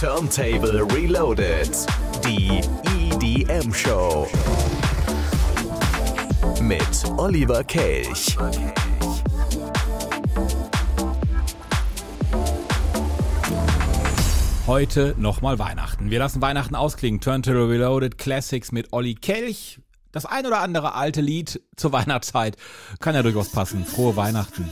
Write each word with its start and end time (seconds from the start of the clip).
Turntable 0.00 0.80
Reloaded. 0.94 1.68
Die 2.24 2.62
EDM 2.88 3.70
Show. 3.70 4.26
Mit 6.62 6.80
Oliver 7.18 7.62
Kelch. 7.64 8.34
Heute 14.66 15.14
nochmal 15.18 15.58
Weihnachten. 15.58 16.10
Wir 16.10 16.18
lassen 16.18 16.40
Weihnachten 16.40 16.74
ausklingen. 16.74 17.20
Turntable 17.20 17.68
Reloaded 17.68 18.16
Classics 18.16 18.72
mit 18.72 18.94
Olli 18.94 19.16
Kelch. 19.16 19.80
Das 20.12 20.24
ein 20.24 20.46
oder 20.46 20.60
andere 20.60 20.94
alte 20.94 21.20
Lied 21.20 21.60
zur 21.76 21.92
Weihnachtszeit 21.92 22.56
kann 23.00 23.14
ja 23.14 23.22
durchaus 23.22 23.50
passen. 23.50 23.84
Frohe 23.84 24.16
Weihnachten. 24.16 24.66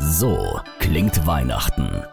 So 0.00 0.58
klingt 0.78 1.26
Weihnachten. 1.26 2.04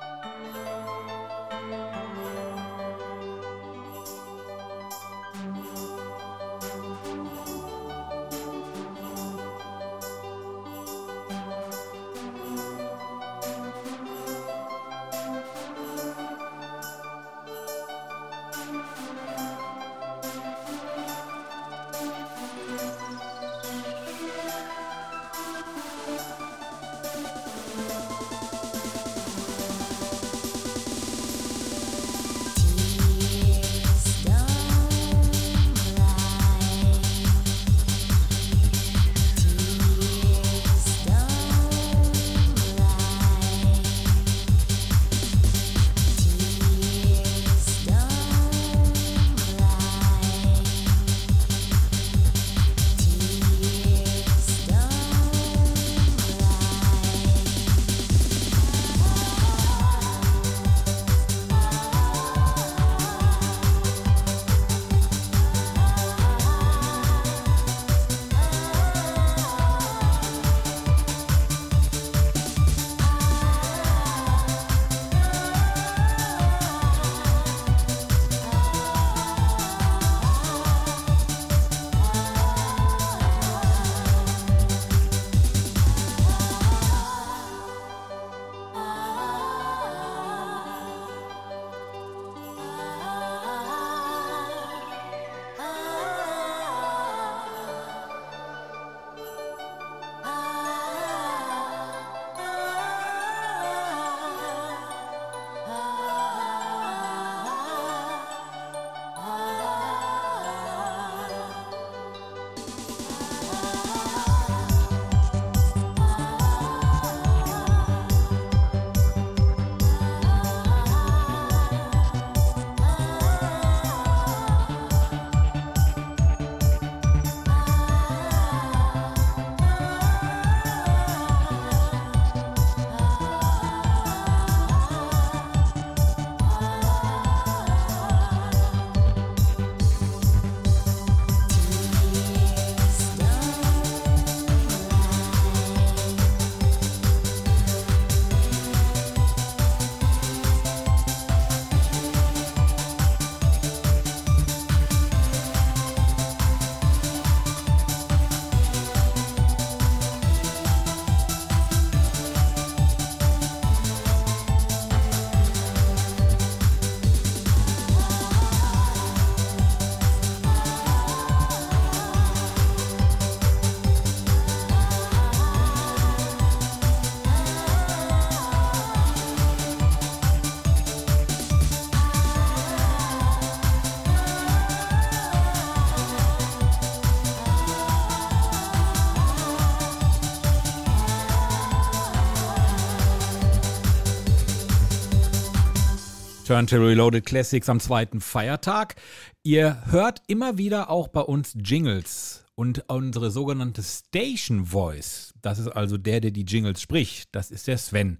Turntable 196.47 196.87
Reloaded 196.87 197.25
Classics 197.25 197.67
am 197.67 197.81
zweiten 197.81 198.21
Feiertag. 198.21 198.95
Ihr 199.43 199.83
hört 199.87 200.21
immer 200.27 200.57
wieder 200.57 200.89
auch 200.89 201.09
bei 201.09 201.19
uns 201.19 201.57
Jingles 201.61 202.45
und 202.55 202.85
unsere 202.87 203.31
sogenannte 203.31 203.83
Station 203.83 204.67
Voice. 204.67 205.33
Das 205.41 205.59
ist 205.59 205.67
also 205.67 205.97
der, 205.97 206.21
der 206.21 206.31
die 206.31 206.45
Jingles 206.45 206.81
spricht. 206.81 207.35
Das 207.35 207.51
ist 207.51 207.67
der 207.67 207.77
Sven, 207.77 208.19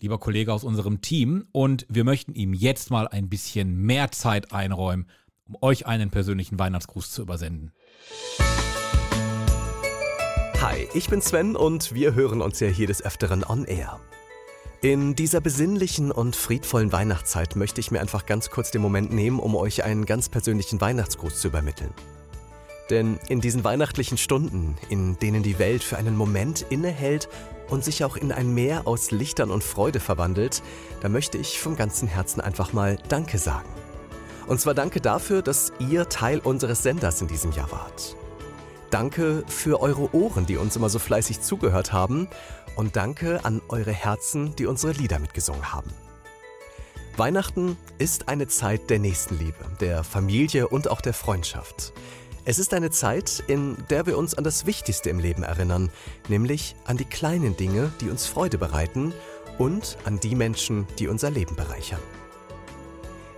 lieber 0.00 0.18
Kollege 0.18 0.52
aus 0.52 0.64
unserem 0.64 1.00
Team. 1.00 1.46
Und 1.52 1.86
wir 1.88 2.02
möchten 2.02 2.34
ihm 2.34 2.54
jetzt 2.54 2.90
mal 2.90 3.06
ein 3.06 3.28
bisschen 3.28 3.76
mehr 3.76 4.10
Zeit 4.10 4.52
einräumen, 4.52 5.06
um 5.46 5.56
euch 5.60 5.86
einen 5.86 6.10
persönlichen 6.10 6.58
Weihnachtsgruß 6.58 7.12
zu 7.12 7.22
übersenden. 7.22 7.70
Hi, 10.60 10.88
ich 10.92 11.08
bin 11.08 11.22
Sven 11.22 11.54
und 11.54 11.94
wir 11.94 12.14
hören 12.14 12.42
uns 12.42 12.58
ja 12.58 12.66
hier 12.66 12.88
des 12.88 13.00
Öfteren 13.04 13.44
on 13.44 13.64
Air. 13.64 14.00
In 14.82 15.14
dieser 15.14 15.42
besinnlichen 15.42 16.10
und 16.10 16.34
friedvollen 16.34 16.90
Weihnachtszeit 16.90 17.54
möchte 17.54 17.80
ich 17.80 17.90
mir 17.90 18.00
einfach 18.00 18.24
ganz 18.24 18.48
kurz 18.48 18.70
den 18.70 18.80
Moment 18.80 19.12
nehmen, 19.12 19.38
um 19.38 19.54
euch 19.54 19.84
einen 19.84 20.06
ganz 20.06 20.30
persönlichen 20.30 20.80
Weihnachtsgruß 20.80 21.38
zu 21.38 21.48
übermitteln. 21.48 21.92
Denn 22.88 23.18
in 23.28 23.42
diesen 23.42 23.62
weihnachtlichen 23.62 24.16
Stunden, 24.16 24.78
in 24.88 25.18
denen 25.18 25.42
die 25.42 25.58
Welt 25.58 25.82
für 25.82 25.98
einen 25.98 26.16
Moment 26.16 26.64
innehält 26.70 27.28
und 27.68 27.84
sich 27.84 28.04
auch 28.04 28.16
in 28.16 28.32
ein 28.32 28.54
Meer 28.54 28.86
aus 28.86 29.10
Lichtern 29.10 29.50
und 29.50 29.62
Freude 29.62 30.00
verwandelt, 30.00 30.62
da 31.02 31.10
möchte 31.10 31.36
ich 31.36 31.60
vom 31.60 31.76
ganzen 31.76 32.08
Herzen 32.08 32.40
einfach 32.40 32.72
mal 32.72 32.96
Danke 33.10 33.36
sagen. 33.36 33.68
Und 34.46 34.62
zwar 34.62 34.72
danke 34.72 35.02
dafür, 35.02 35.42
dass 35.42 35.74
ihr 35.78 36.08
Teil 36.08 36.38
unseres 36.38 36.82
Senders 36.82 37.20
in 37.20 37.28
diesem 37.28 37.52
Jahr 37.52 37.70
wart. 37.70 38.16
Danke 38.90 39.44
für 39.46 39.80
eure 39.80 40.12
Ohren, 40.12 40.46
die 40.46 40.56
uns 40.56 40.74
immer 40.74 40.88
so 40.88 40.98
fleißig 40.98 41.42
zugehört 41.42 41.92
haben. 41.92 42.26
Und 42.80 42.96
danke 42.96 43.44
an 43.44 43.60
eure 43.68 43.92
Herzen, 43.92 44.56
die 44.56 44.64
unsere 44.64 44.94
Lieder 44.94 45.18
mitgesungen 45.18 45.70
haben. 45.70 45.92
Weihnachten 47.18 47.76
ist 47.98 48.28
eine 48.28 48.48
Zeit 48.48 48.88
der 48.88 48.98
Nächstenliebe, 48.98 49.66
der 49.80 50.02
Familie 50.02 50.66
und 50.66 50.90
auch 50.90 51.02
der 51.02 51.12
Freundschaft. 51.12 51.92
Es 52.46 52.58
ist 52.58 52.72
eine 52.72 52.88
Zeit, 52.88 53.44
in 53.48 53.76
der 53.90 54.06
wir 54.06 54.16
uns 54.16 54.32
an 54.32 54.44
das 54.44 54.64
Wichtigste 54.64 55.10
im 55.10 55.18
Leben 55.18 55.42
erinnern, 55.42 55.90
nämlich 56.28 56.74
an 56.86 56.96
die 56.96 57.04
kleinen 57.04 57.54
Dinge, 57.54 57.92
die 58.00 58.08
uns 58.08 58.26
Freude 58.26 58.56
bereiten 58.56 59.12
und 59.58 59.98
an 60.06 60.18
die 60.18 60.34
Menschen, 60.34 60.86
die 60.98 61.08
unser 61.08 61.30
Leben 61.30 61.56
bereichern. 61.56 62.00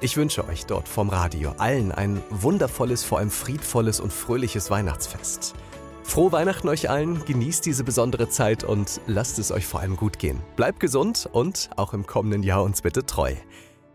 Ich 0.01 0.17
wünsche 0.17 0.47
euch 0.47 0.67
dort 0.67 0.87
vom 0.87 1.09
Radio 1.09 1.51
allen 1.59 1.91
ein 1.91 2.23
wundervolles, 2.31 3.03
vor 3.03 3.19
allem 3.19 3.33
friedvolles 3.33 3.99
und 3.99 4.13
fröhliches 4.13 4.71
Weihnachtsfest. 4.71 5.57
Frohe 6.05 6.33
Weihnachten 6.33 6.69
euch 6.69 6.91
allen, 6.91 7.25
genießt 7.25 7.65
diese 7.65 7.85
besondere 7.85 8.29
Zeit 8.29 8.65
und 8.65 9.01
lasst 9.07 9.39
es 9.39 9.51
euch 9.51 9.67
vor 9.67 9.81
allem 9.81 9.97
gut 9.97 10.19
gehen. 10.19 10.41
Bleibt 10.57 10.81
gesund 10.81 11.29
und 11.33 11.71
auch 11.77 11.95
im 11.95 12.07
kommenden 12.07 12.43
Jahr 12.43 12.63
uns 12.63 12.83
bitte 12.83 13.07
treu. 13.07 13.35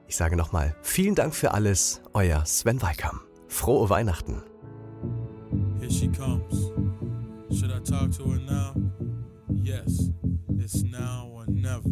Ich 0.07 0.15
sage 0.15 0.35
nochmal, 0.35 0.75
vielen 0.81 1.15
Dank 1.15 1.35
für 1.35 1.53
alles, 1.53 2.01
euer 2.13 2.45
Sven 2.45 2.81
Weikam. 2.81 3.19
Frohe 3.47 3.89
Weihnachten. 3.89 4.41
Here 5.79 5.91
she 5.91 6.07
comes. 6.07 6.71
Should 7.51 7.71
I 7.71 7.79
talk 7.79 8.11
to 8.17 8.31
her 8.31 8.39
now? 8.39 8.73
Yes, 9.49 10.11
it's 10.57 10.83
now 10.83 11.29
or 11.31 11.45
never. 11.47 11.89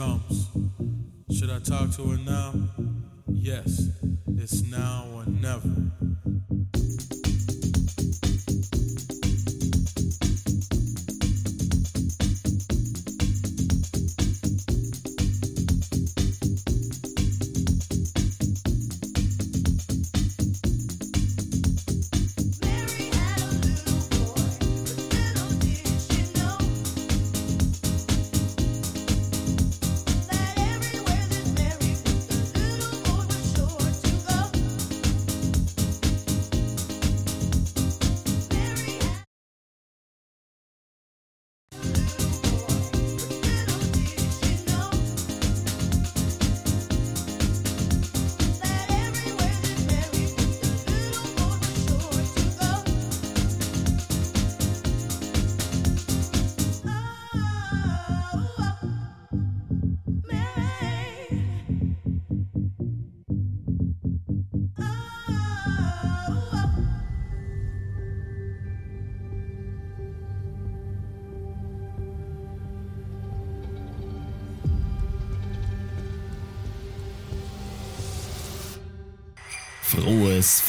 comes. 0.00 0.48
Should 1.30 1.50
I 1.50 1.58
talk 1.58 1.90
to 1.96 2.04
her 2.04 2.16
now? 2.16 2.69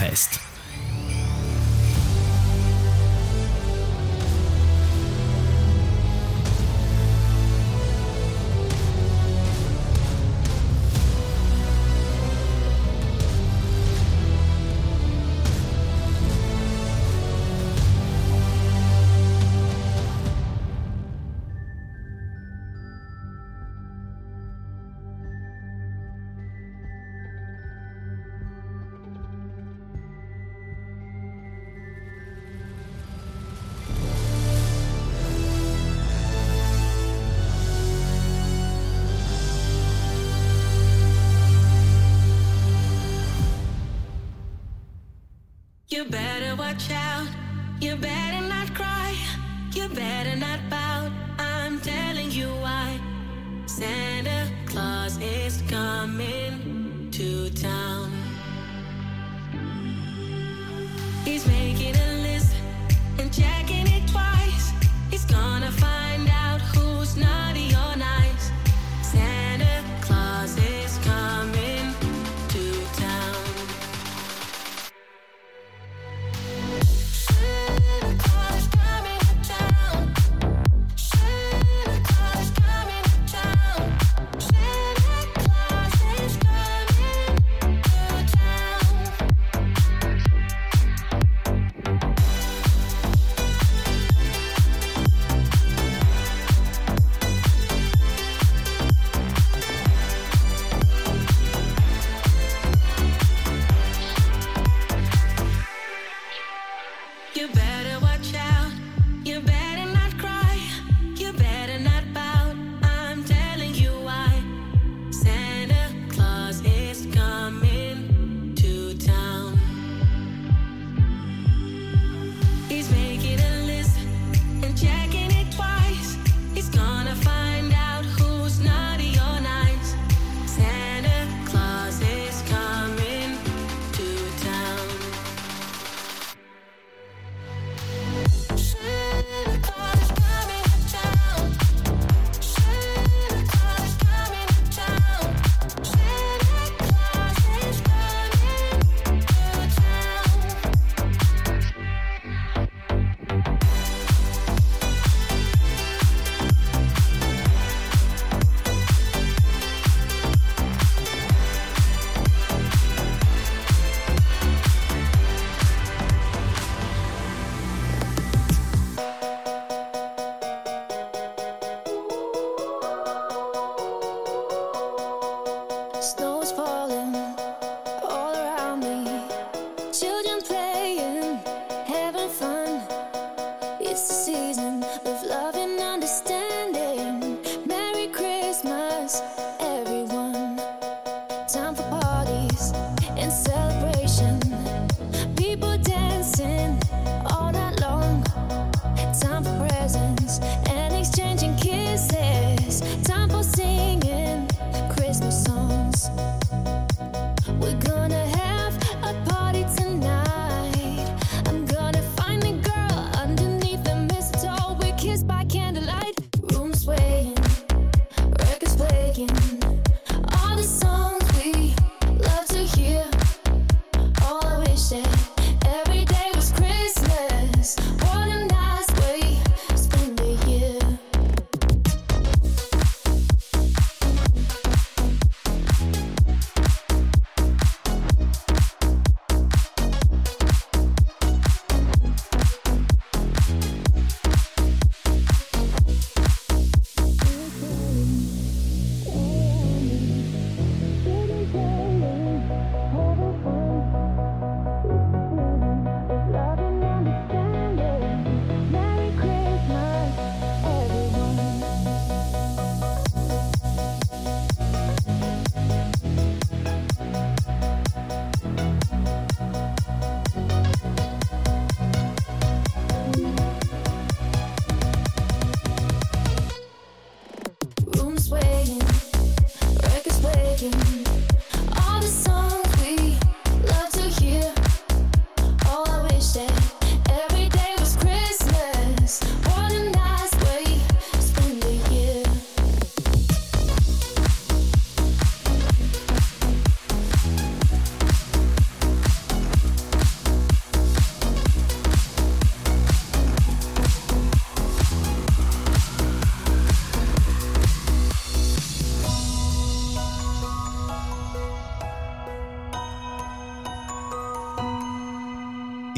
Sommerfest. 0.02 0.41
You 45.92 46.06
better 46.06 46.56
watch 46.56 46.90
out. 46.90 47.28
You 47.82 47.98
better 47.98 48.48
not 48.48 48.74
cry. 48.74 49.14
You 49.74 49.90
better 49.90 50.38
not 50.38 50.62
you 107.42 107.48
better 107.48 108.01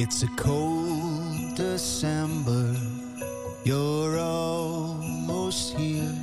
It's 0.06 0.22
a 0.22 0.28
cold 0.36 1.56
December. 1.56 2.76
You're 3.64 4.20
almost 4.20 5.78
here. 5.78 6.14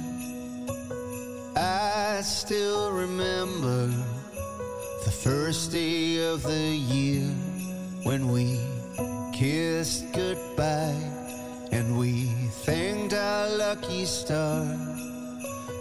I 1.57 2.21
still 2.21 2.93
remember 2.93 3.87
the 5.07 5.11
first 5.11 5.73
day 5.73 6.19
of 6.29 6.43
the 6.43 6.77
year 6.77 7.25
when 8.03 8.29
we 8.29 8.61
kissed 9.33 10.13
goodbye 10.13 11.01
and 11.73 11.99
we 11.99 12.27
thanked 12.67 13.15
our 13.15 13.49
lucky 13.49 14.05
star. 14.05 14.63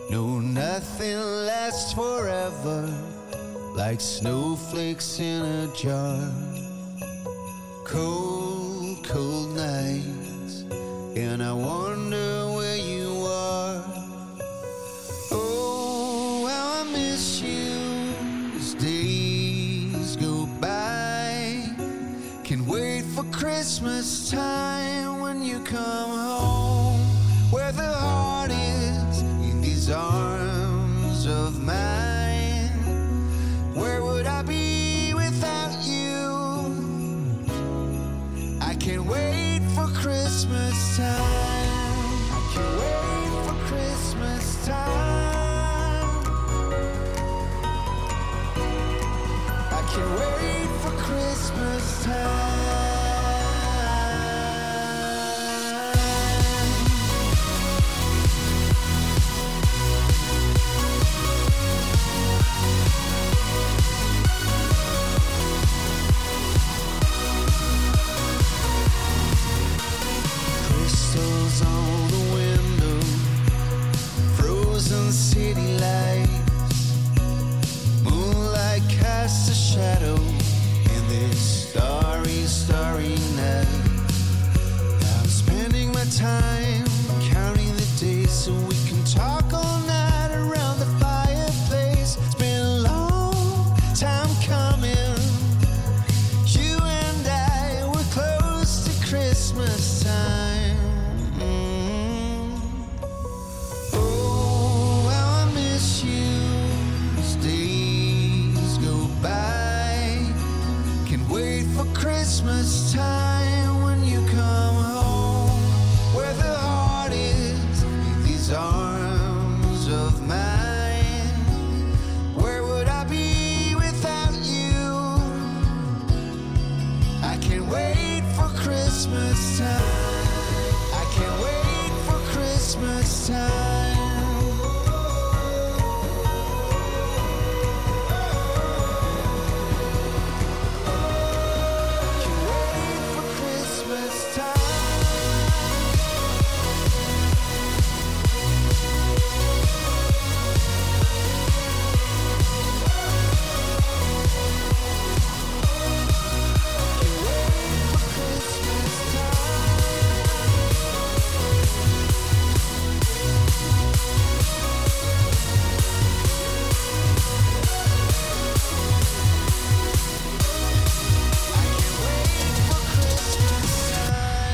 No, 0.10 0.40
nothing 0.40 1.20
lasts 1.20 1.92
forever 1.92 2.88
like 3.76 4.00
snowflakes 4.00 5.20
in 5.20 5.42
a 5.42 5.76
jar 5.76 6.32
cold, 7.89 9.04
cold 9.04 9.56
nights, 9.56 10.63
and 11.15 11.41
I 11.41 11.52
wonder 11.52 12.45
where 12.54 12.78
you 12.78 13.25
are. 13.25 13.84
Oh, 15.32 16.45
how 16.47 16.82
I 16.82 16.91
miss 16.91 17.41
you 17.41 18.13
as 18.58 18.75
days 18.75 20.15
go 20.17 20.45
by. 20.62 21.65
Can 22.43 22.67
wait 22.67 23.06
for 23.15 23.23
Christmas 23.32 24.30
time 24.30 25.21
when 25.21 25.41
you 25.41 25.60
come 25.62 26.18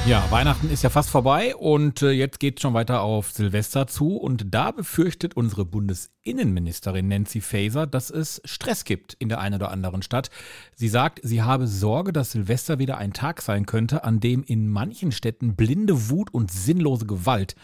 Ja, 0.07 0.23
Weihnachten 0.29 0.69
ist 0.69 0.83
ja 0.83 0.91
fast 0.91 1.09
vorbei 1.09 1.55
und 1.55 2.03
äh, 2.03 2.11
jetzt 2.11 2.39
geht 2.39 2.61
schon 2.61 2.75
weiter 2.75 3.01
auf 3.01 3.31
Silvester 3.31 3.87
zu 3.87 4.17
und 4.17 4.53
da 4.53 4.69
befürchtet 4.69 5.35
unsere 5.35 5.65
Bundesinnenministerin 5.65 7.07
Nancy 7.07 7.41
Faeser, 7.41 7.87
dass 7.87 8.11
es 8.11 8.39
Stress 8.45 8.85
gibt 8.85 9.15
in 9.15 9.29
der 9.29 9.39
einen 9.39 9.55
oder 9.55 9.71
anderen 9.71 10.03
Stadt. 10.03 10.29
Sie 10.75 10.89
sagt, 10.89 11.21
sie 11.23 11.41
habe 11.41 11.65
Sorge, 11.65 12.13
dass 12.13 12.33
Silvester 12.33 12.77
wieder 12.77 12.99
ein 12.99 13.13
Tag 13.13 13.41
sein 13.41 13.65
könnte, 13.65 14.03
an 14.03 14.19
dem 14.19 14.43
in 14.43 14.69
manchen 14.69 15.11
Städten 15.11 15.55
blinde 15.55 16.11
Wut 16.11 16.31
und 16.31 16.51
sinnlose 16.51 17.07
Gewalt 17.07 17.55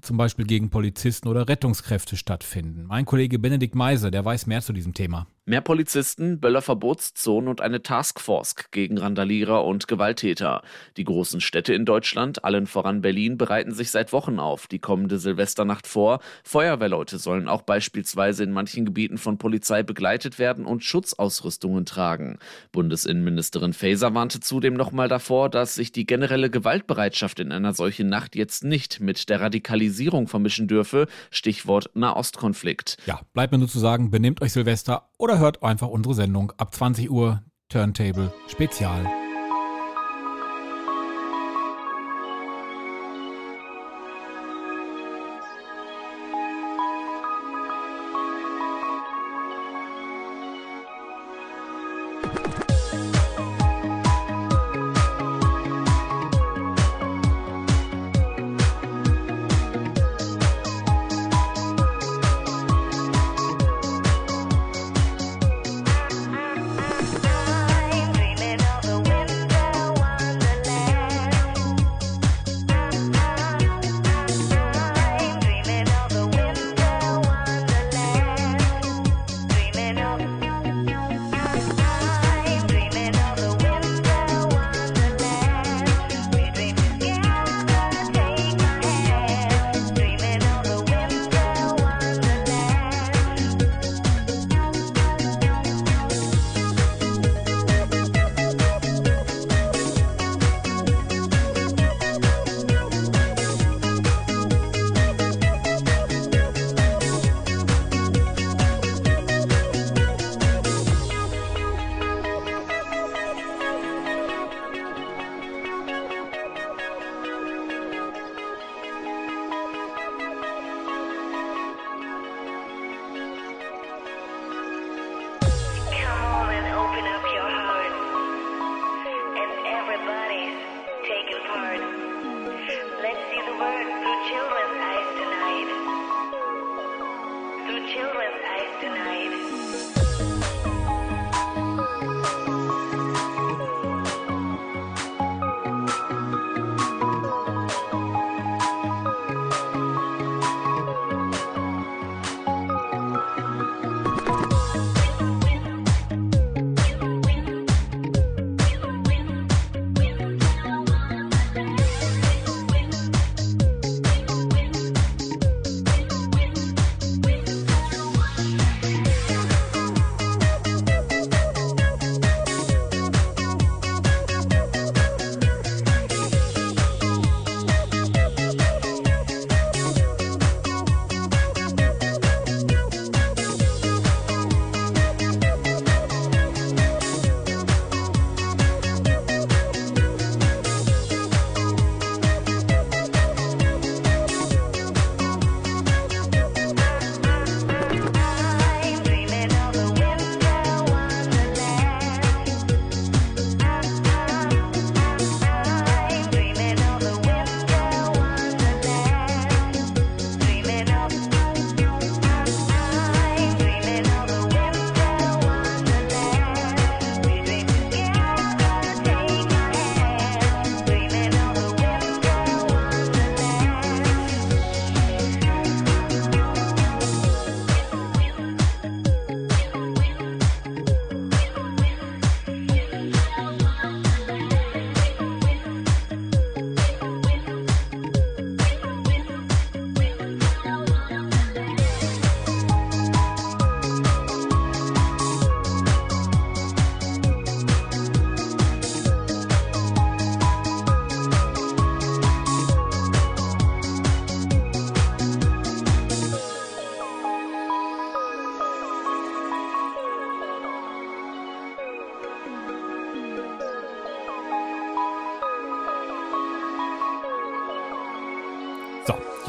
zum 0.00 0.16
Beispiel 0.16 0.46
gegen 0.46 0.70
Polizisten 0.70 1.28
oder 1.28 1.48
Rettungskräfte 1.48 2.16
stattfinden. 2.16 2.86
Mein 2.86 3.04
Kollege 3.04 3.38
Benedikt 3.38 3.74
Meiser, 3.74 4.10
der 4.10 4.24
weiß 4.24 4.46
mehr 4.46 4.60
zu 4.60 4.72
diesem 4.72 4.94
Thema. 4.94 5.26
Mehr 5.44 5.60
Polizisten, 5.60 6.38
Böllerverbotszonen 6.38 7.48
und 7.48 7.60
eine 7.60 7.82
Taskforce 7.82 8.54
gegen 8.70 8.96
Randalierer 8.96 9.64
und 9.64 9.88
Gewalttäter. 9.88 10.62
Die 10.96 11.02
großen 11.02 11.40
Städte 11.40 11.74
in 11.74 11.84
Deutschland, 11.84 12.44
allen 12.44 12.68
voran 12.68 13.00
Berlin, 13.00 13.38
bereiten 13.38 13.72
sich 13.72 13.90
seit 13.90 14.12
Wochen 14.12 14.38
auf 14.38 14.68
die 14.68 14.78
kommende 14.78 15.18
Silvesternacht 15.18 15.88
vor. 15.88 16.20
Feuerwehrleute 16.44 17.18
sollen 17.18 17.48
auch 17.48 17.62
beispielsweise 17.62 18.44
in 18.44 18.52
manchen 18.52 18.84
Gebieten 18.84 19.18
von 19.18 19.36
Polizei 19.36 19.82
begleitet 19.82 20.38
werden 20.38 20.64
und 20.64 20.84
Schutzausrüstungen 20.84 21.86
tragen. 21.86 22.38
Bundesinnenministerin 22.70 23.72
Faeser 23.72 24.14
warnte 24.14 24.38
zudem 24.38 24.74
nochmal 24.74 25.08
davor, 25.08 25.50
dass 25.50 25.74
sich 25.74 25.90
die 25.90 26.06
generelle 26.06 26.50
Gewaltbereitschaft 26.50 27.40
in 27.40 27.50
einer 27.50 27.74
solchen 27.74 28.08
Nacht 28.08 28.36
jetzt 28.36 28.62
nicht 28.62 29.00
mit 29.00 29.28
der 29.28 29.40
Radikalisierung 29.40 30.28
vermischen 30.28 30.68
dürfe. 30.68 31.08
Stichwort 31.32 31.90
Nahostkonflikt. 31.94 32.96
Ja, 33.06 33.22
bleibt 33.32 33.50
mir 33.50 33.58
nur 33.58 33.66
zu 33.66 33.80
sagen, 33.80 34.12
benehmt 34.12 34.40
euch 34.40 34.52
Silvester 34.52 35.08
oder 35.18 35.31
hört 35.38 35.62
einfach 35.62 35.88
unsere 35.88 36.14
Sendung 36.14 36.52
ab 36.56 36.74
20 36.74 37.10
Uhr 37.10 37.42
Turntable 37.68 38.32
Spezial. 38.48 39.21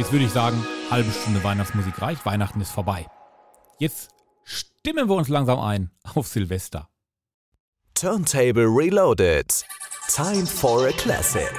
Jetzt 0.03 0.11
würde 0.11 0.25
ich 0.25 0.33
sagen, 0.33 0.67
halbe 0.91 1.09
Stunde 1.13 1.41
Weihnachtsmusik 1.45 2.01
reicht, 2.01 2.25
Weihnachten 2.25 2.59
ist 2.59 2.71
vorbei. 2.71 3.07
Jetzt 3.79 4.09
stimmen 4.43 5.07
wir 5.07 5.15
uns 5.15 5.29
langsam 5.29 5.61
ein 5.61 5.91
auf 6.13 6.27
Silvester. 6.27 6.89
Turntable 7.93 8.65
Reloaded. 8.65 9.65
Time 10.09 10.45
for 10.45 10.87
a 10.87 10.91
Classic. 10.91 11.53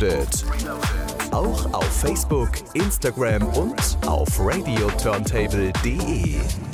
Reloaded. 0.00 0.44
Auch 1.32 1.72
auf 1.72 2.00
Facebook, 2.00 2.50
Instagram 2.74 3.42
und 3.54 3.98
auf 4.06 4.28
radioturntable.de. 4.38 6.67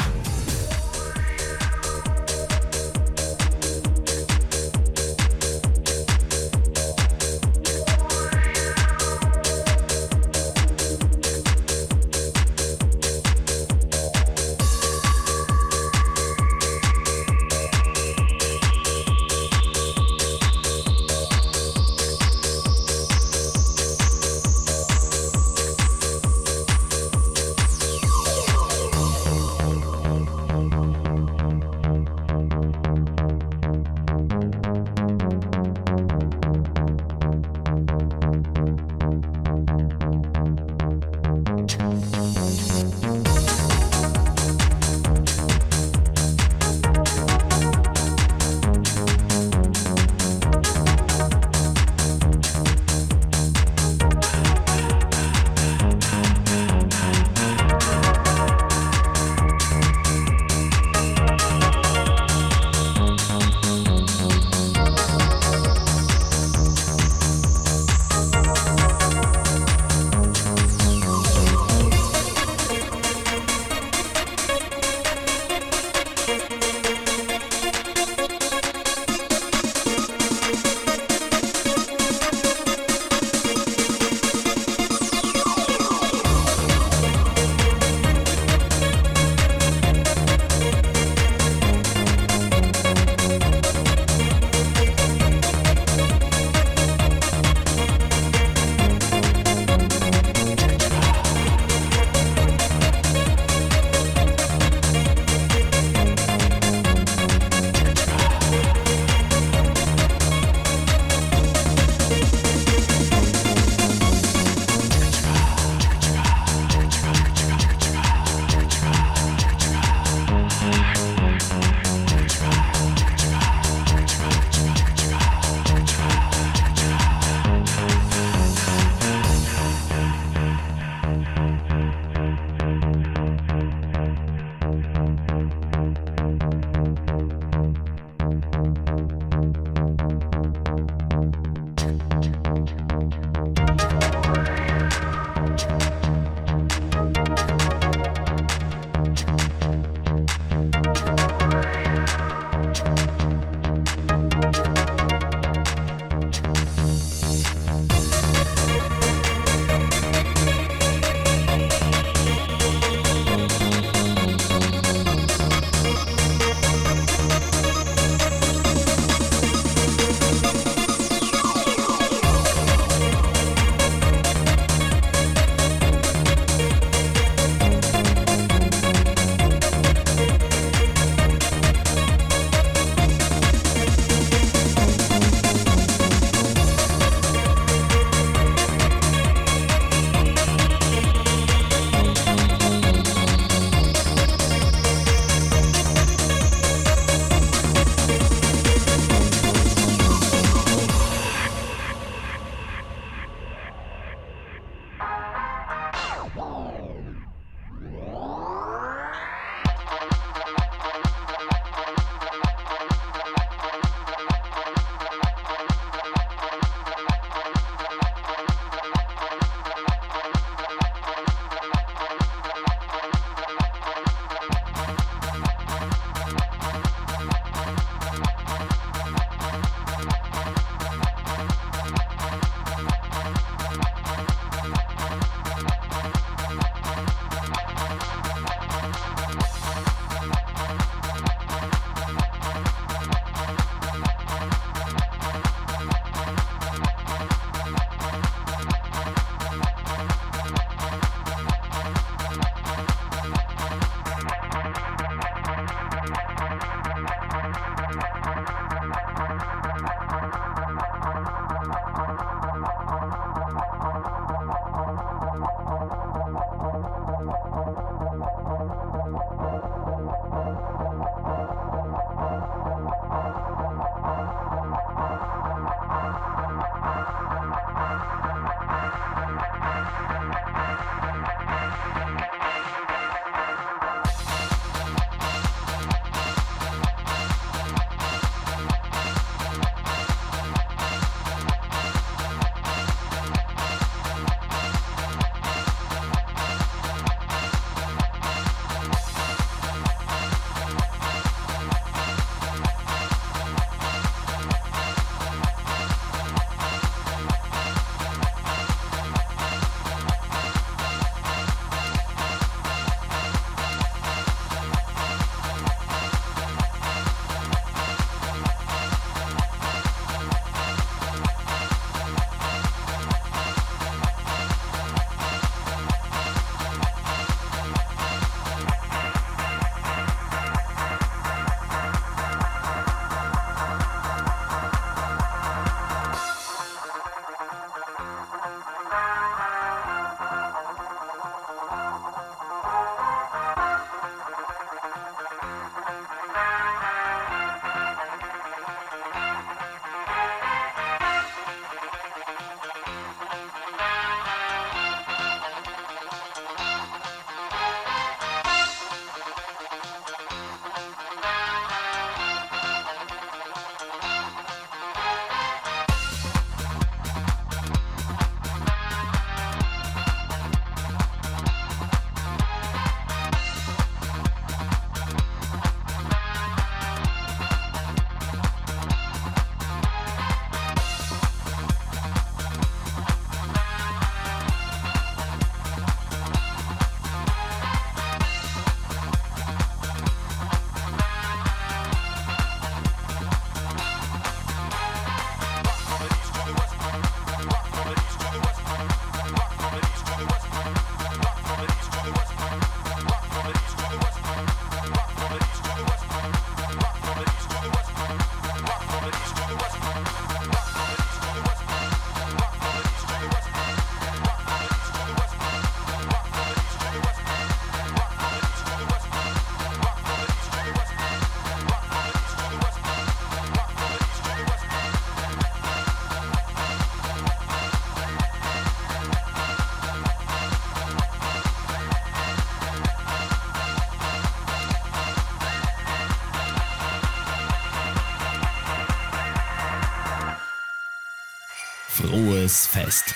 frohes 442.74 443.02
Fest. 443.02 443.14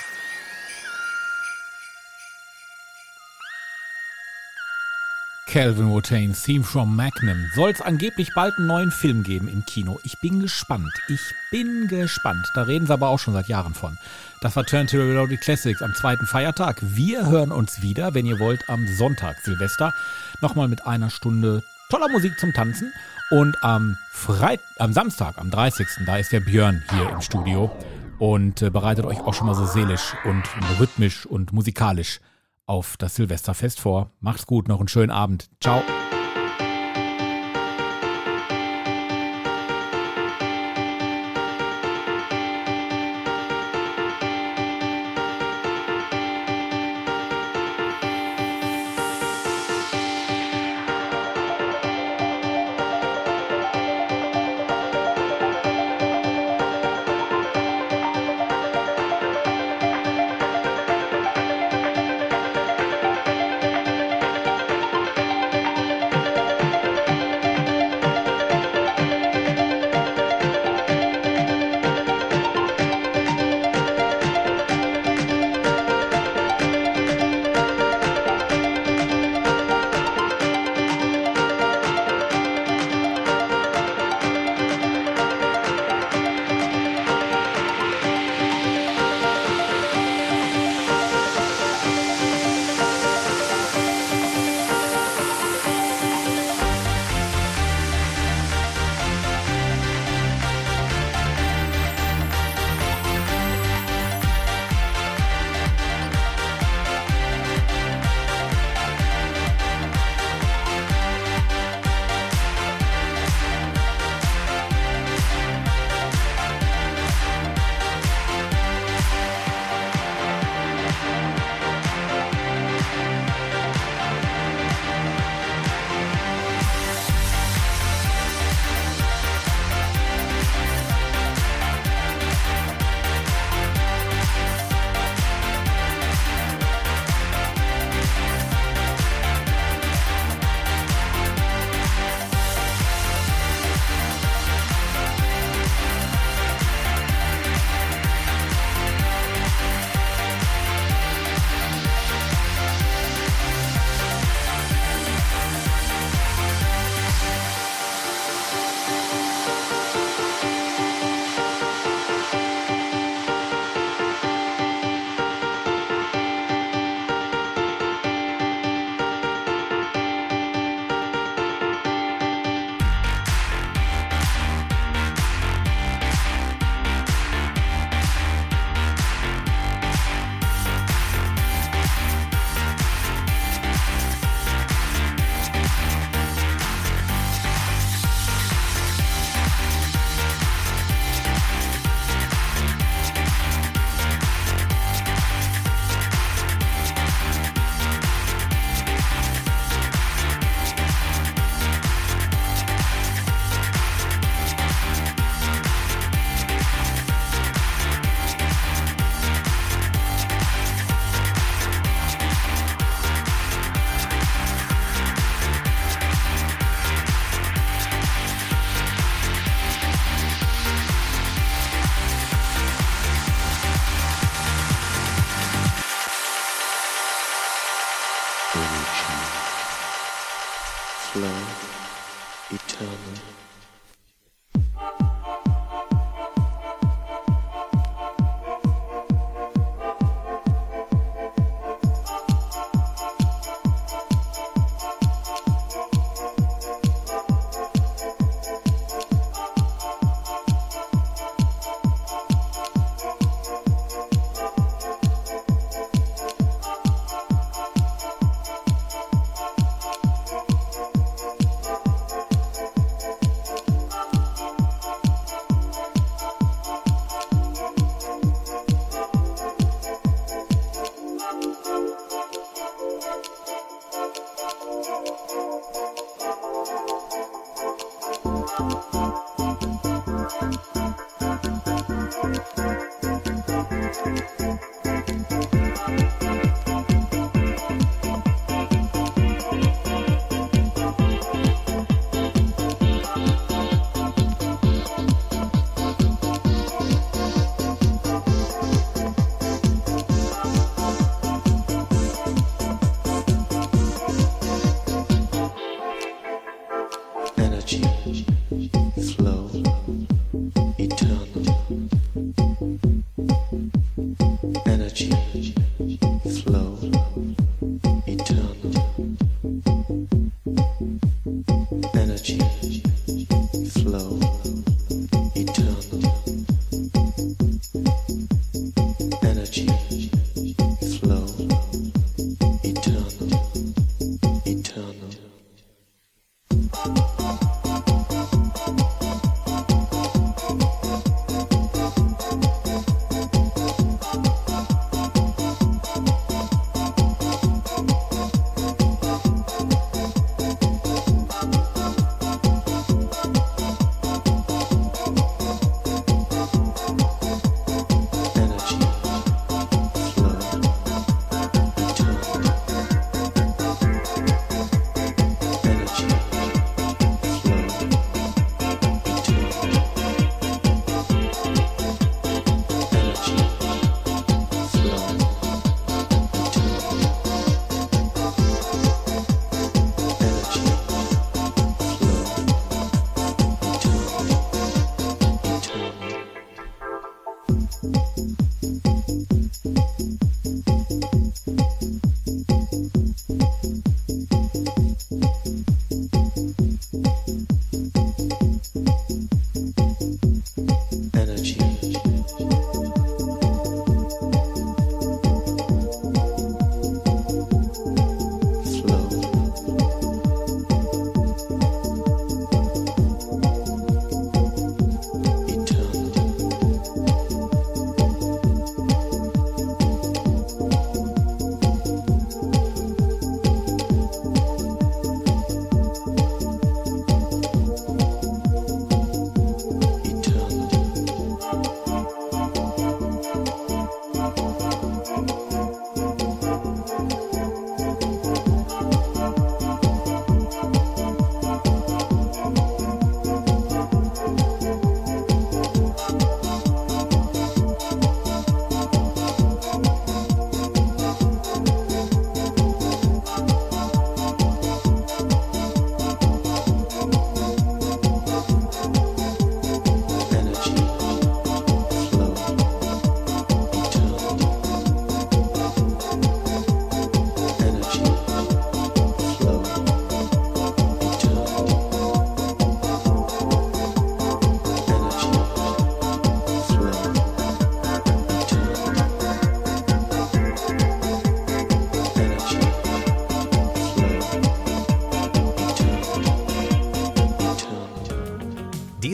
Calvin 5.47 5.89
Wotains 5.89 6.43
Theme 6.43 6.63
from 6.63 6.95
Magnum. 6.95 7.47
Soll 7.55 7.71
es 7.71 7.81
angeblich 7.81 8.29
bald 8.35 8.59
einen 8.59 8.67
neuen 8.67 8.91
Film 8.91 9.23
geben 9.23 9.49
im 9.49 9.65
Kino? 9.65 9.99
Ich 10.03 10.19
bin 10.19 10.41
gespannt. 10.41 10.93
Ich 11.09 11.21
bin 11.51 11.89
gespannt. 11.89 12.47
Da 12.55 12.65
reden 12.65 12.87
sie 12.87 12.93
aber 12.93 13.09
auch 13.09 13.19
schon 13.19 13.33
seit 13.33 13.49
Jahren 13.49 13.73
von. 13.73 13.97
Das 14.43 14.57
war 14.57 14.65
Turn 14.65 14.87
to 14.87 14.99
Reloaded 14.99 15.41
Classics 15.41 15.81
am 15.81 15.95
zweiten 15.95 16.27
Feiertag. 16.27 16.77
Wir 16.83 17.27
hören 17.27 17.51
uns 17.51 17.81
wieder, 17.81 18.13
wenn 18.13 18.27
ihr 18.27 18.39
wollt, 18.39 18.69
am 18.69 18.87
Sonntag, 18.87 19.41
Silvester. 19.41 19.95
Nochmal 20.43 20.69
mit 20.69 20.87
einer 20.87 21.09
Stunde 21.09 21.65
toller 21.89 22.11
Musik 22.11 22.39
zum 22.39 22.53
Tanzen. 22.53 22.93
Und 23.31 23.57
am 23.63 23.97
Freit 24.13 24.61
am 24.79 24.93
Samstag, 24.93 25.39
am 25.39 25.51
30. 25.51 25.87
da 26.07 26.19
ist 26.19 26.31
der 26.31 26.41
Björn 26.41 26.85
hier 26.91 27.09
im 27.09 27.23
Studio 27.23 27.75
und 28.19 28.63
äh, 28.63 28.71
bereitet 28.71 29.05
euch 29.05 29.21
auch 29.21 29.35
schon 29.35 29.47
mal 29.47 29.55
so 29.55 29.67
seelisch 29.67 30.15
und 30.25 30.43
rhythmisch 30.79 31.27
und 31.27 31.53
musikalisch 31.53 32.21
auf 32.67 32.97
das 32.97 33.15
Silvesterfest 33.17 33.81
vor. 33.81 34.11
Macht's 34.21 34.47
gut, 34.47 34.69
noch 34.69 34.79
einen 34.79 34.89
schönen 34.89 35.11
Abend. 35.11 35.49
Ciao. 35.61 35.83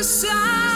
the 0.00 0.04
sun. 0.04 0.69